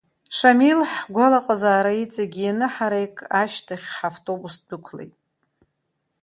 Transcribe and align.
Шамил, 0.37 0.79
ҳгәалаҟазаара 0.93 1.91
иҵегьы 2.03 2.41
ианыҳараик 2.45 3.15
ашьҭахь 3.41 3.87
ҳавтобус 3.97 4.55
дәықәлеит. 4.67 5.13